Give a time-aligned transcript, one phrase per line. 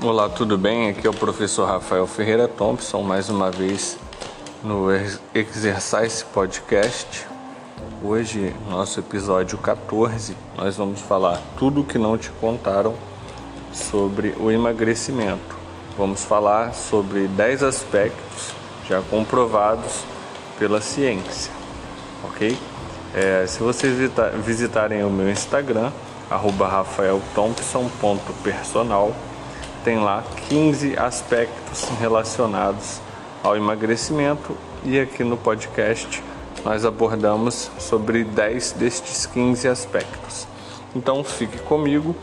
[0.00, 0.90] Olá, tudo bem?
[0.90, 3.98] Aqui é o professor Rafael Ferreira Thompson, mais uma vez
[4.62, 4.86] no
[5.34, 7.26] Exercise Podcast.
[8.00, 12.94] Hoje, nosso episódio 14, nós vamos falar tudo o que não te contaram
[13.72, 15.58] sobre o emagrecimento.
[15.96, 18.54] Vamos falar sobre 10 aspectos
[18.88, 20.04] já comprovados
[20.60, 21.50] pela ciência,
[22.22, 22.56] ok?
[23.16, 23.96] É, se vocês
[24.44, 25.90] visitarem o meu Instagram,
[26.30, 29.12] rafaelthompson.personal,
[29.88, 33.00] tem lá 15 aspectos relacionados
[33.42, 36.22] ao emagrecimento e aqui no podcast
[36.62, 40.46] nós abordamos sobre 10 destes 15 aspectos.
[40.94, 42.14] Então fique comigo,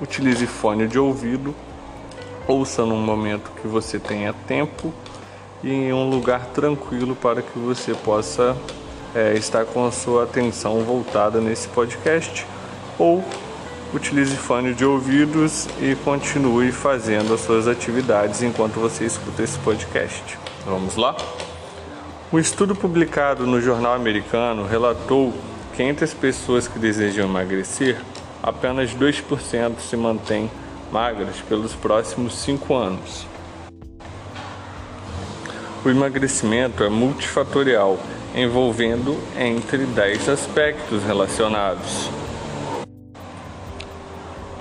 [0.00, 1.52] utilize fone de ouvido,
[2.46, 4.94] ouça num momento que você tenha tempo
[5.60, 8.56] e em um lugar tranquilo para que você possa
[9.12, 12.46] é, estar com a sua atenção voltada nesse podcast
[12.96, 13.24] ou
[13.94, 20.38] utilize fone de ouvidos e continue fazendo as suas atividades enquanto você escuta esse podcast.
[20.64, 21.16] Vamos lá?
[22.32, 25.34] Um estudo publicado no jornal americano relatou
[25.74, 28.00] que entre as pessoas que desejam emagrecer,
[28.42, 30.50] apenas 2% se mantêm
[30.90, 33.26] magras pelos próximos 5 anos.
[35.84, 37.98] O emagrecimento é multifatorial,
[38.34, 42.21] envolvendo entre 10 aspectos relacionados.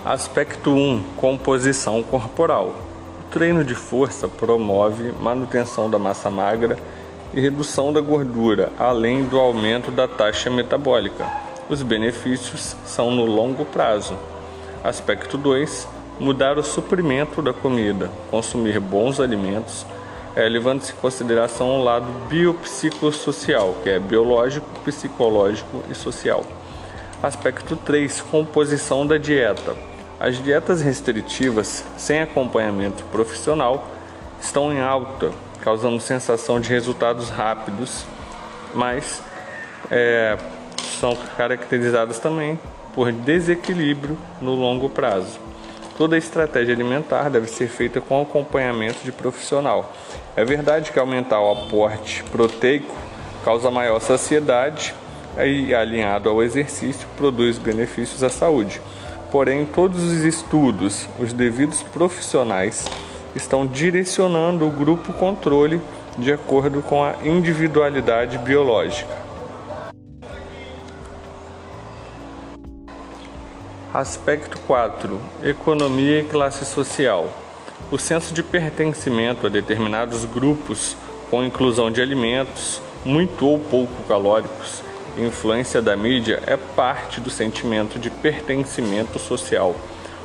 [0.04, 2.74] Aspecto 1: Composição corporal.
[3.20, 6.76] O treino de força promove manutenção da massa magra
[7.32, 11.30] e redução da gordura, além do aumento da taxa metabólica.
[11.70, 14.18] Os benefícios são no longo prazo.
[14.84, 15.88] Aspecto 2:
[16.20, 19.86] Mudar o suprimento da comida, consumir bons alimentos,
[20.36, 26.44] é, levando-se em consideração o lado biopsicossocial, que é biológico, psicológico e social.
[27.22, 29.91] Aspecto 3: Composição da dieta
[30.22, 33.88] as dietas restritivas sem acompanhamento profissional
[34.40, 38.06] estão em alta, causando sensação de resultados rápidos,
[38.72, 39.20] mas
[39.90, 40.38] é,
[41.00, 42.60] são caracterizadas também
[42.94, 45.40] por desequilíbrio no longo prazo.
[45.98, 49.92] Toda estratégia alimentar deve ser feita com acompanhamento de profissional.
[50.36, 52.96] É verdade que aumentar o aporte proteico
[53.44, 54.94] causa maior saciedade
[55.44, 58.80] e, alinhado ao exercício, produz benefícios à saúde.
[59.31, 62.86] Porém, todos os estudos, os devidos profissionais
[63.34, 65.81] estão direcionando o grupo controle
[66.18, 69.16] de acordo com a individualidade biológica.
[73.94, 77.30] Aspecto 4: Economia e classe social.
[77.90, 80.98] O senso de pertencimento a determinados grupos,
[81.30, 84.84] com inclusão de alimentos muito ou pouco calóricos,
[85.18, 89.76] influência da mídia é parte do sentimento de pertencimento social.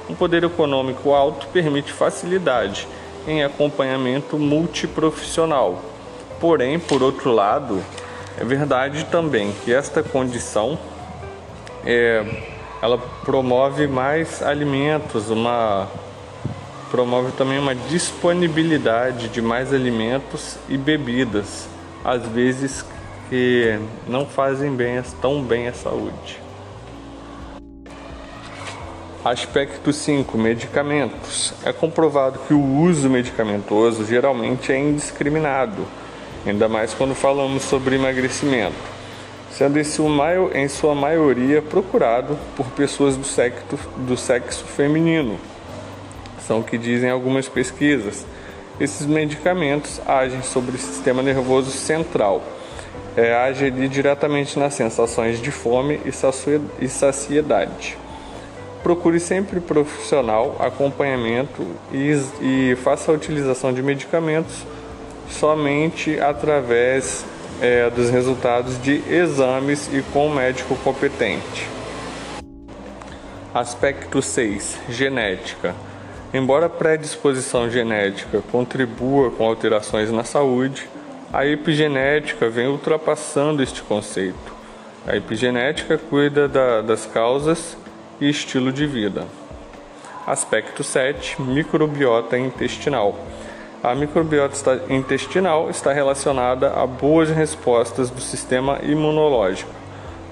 [0.08, 2.86] Um poder econômico alto permite facilidade
[3.26, 5.82] em acompanhamento multiprofissional.
[6.40, 7.82] Porém, por outro lado,
[8.38, 10.78] é verdade também que esta condição
[11.84, 12.24] é,
[12.80, 15.88] ela promove mais alimentos, uma
[16.90, 21.68] promove também uma disponibilidade de mais alimentos e bebidas,
[22.04, 22.84] às vezes
[23.28, 26.40] que não fazem bem, tão bem à saúde.
[29.24, 31.52] Aspecto 5: Medicamentos.
[31.64, 35.84] É comprovado que o uso medicamentoso geralmente é indiscriminado,
[36.46, 38.76] ainda mais quando falamos sobre emagrecimento,
[39.50, 40.00] sendo esse
[40.54, 43.64] em sua maioria procurado por pessoas do sexo,
[43.96, 45.38] do sexo feminino.
[46.46, 48.24] São o que dizem algumas pesquisas.
[48.78, 52.42] Esses medicamentos agem sobre o sistema nervoso central
[53.16, 57.96] é, age ali diretamente nas sensações de fome e saciedade.
[58.82, 64.64] Procure sempre profissional, acompanhamento e, e faça a utilização de medicamentos
[65.28, 67.24] somente através
[67.60, 71.68] é, dos resultados de exames e com um médico competente.
[73.52, 75.74] Aspecto 6: Genética.
[76.34, 80.86] Embora a predisposição genética contribua com alterações na saúde,
[81.32, 84.54] a epigenética vem ultrapassando este conceito.
[85.06, 87.76] A epigenética cuida da, das causas
[88.20, 89.24] e estilo de vida.
[90.26, 93.16] Aspecto 7: microbiota intestinal.
[93.82, 99.70] A microbiota intestinal está relacionada a boas respostas do sistema imunológico.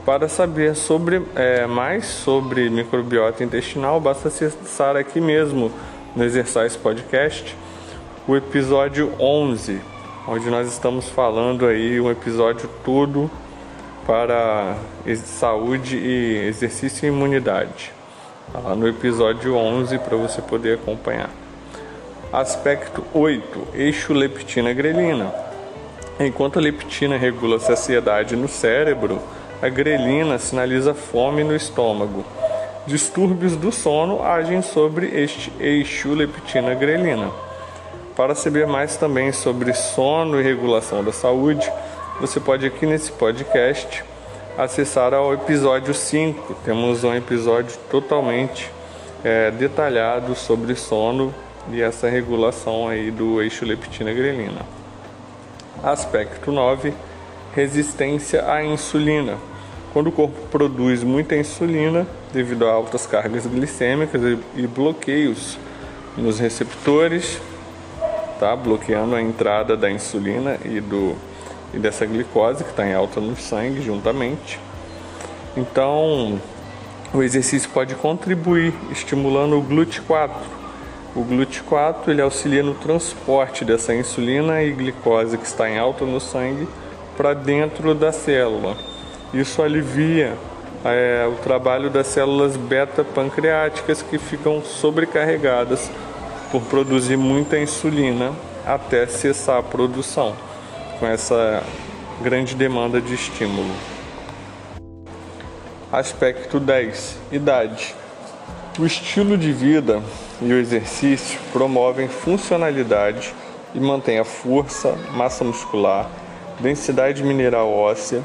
[0.04, 5.72] Para saber sobre, é, mais sobre microbiota intestinal, basta acessar aqui mesmo
[6.14, 7.56] no Exercise Podcast
[8.26, 9.93] o episódio 11
[10.26, 13.30] onde nós estamos falando aí um episódio todo
[14.06, 14.74] para
[15.16, 17.92] saúde e exercício e imunidade.
[18.52, 21.30] Tá lá no episódio 11 para você poder acompanhar.
[22.32, 25.32] Aspecto 8: eixo leptina-grelina.
[26.18, 29.20] Enquanto a leptina regula a saciedade no cérebro,
[29.60, 32.24] a grelina sinaliza fome no estômago.
[32.86, 37.30] Distúrbios do sono agem sobre este eixo leptina-grelina.
[38.16, 41.68] Para saber mais também sobre sono e regulação da saúde,
[42.20, 44.04] você pode aqui nesse podcast
[44.56, 46.54] acessar ao episódio 5.
[46.64, 48.70] Temos um episódio totalmente
[49.24, 51.34] é, detalhado sobre sono
[51.72, 54.64] e essa regulação aí do eixo leptina-grelina.
[55.82, 56.94] Aspecto 9:
[57.52, 59.38] resistência à insulina.
[59.92, 64.22] Quando o corpo produz muita insulina devido a altas cargas glicêmicas
[64.54, 65.58] e bloqueios
[66.16, 67.40] nos receptores,
[68.38, 68.54] tá?
[68.54, 71.14] bloqueando a entrada da insulina e, do,
[71.72, 74.58] e dessa glicose que está em alta no sangue juntamente.
[75.56, 76.40] Então,
[77.12, 80.30] o exercício pode contribuir estimulando o GLUT4,
[81.14, 86.20] o GLUT4 ele auxilia no transporte dessa insulina e glicose que está em alta no
[86.20, 86.66] sangue
[87.16, 88.76] para dentro da célula.
[89.32, 90.36] Isso alivia
[90.84, 95.88] é, o trabalho das células beta-pancreáticas que ficam sobrecarregadas
[96.54, 98.32] por produzir muita insulina
[98.64, 100.36] até cessar a produção,
[101.00, 101.64] com essa
[102.22, 103.74] grande demanda de estímulo.
[105.90, 107.92] Aspecto 10: Idade.
[108.78, 110.00] O estilo de vida
[110.40, 113.34] e o exercício promovem funcionalidade
[113.74, 116.08] e mantêm a força, massa muscular,
[116.60, 118.22] densidade mineral óssea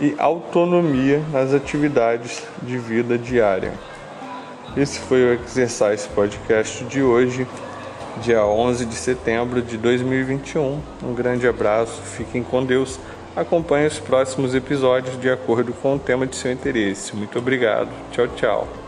[0.00, 3.72] e autonomia nas atividades de vida diária.
[4.76, 7.46] Esse foi o Exercise Podcast de hoje,
[8.20, 10.80] dia 11 de setembro de 2021.
[11.02, 12.98] Um grande abraço, fiquem com Deus.
[13.34, 17.16] Acompanhe os próximos episódios de acordo com o tema de seu interesse.
[17.16, 17.88] Muito obrigado.
[18.12, 18.83] Tchau, tchau.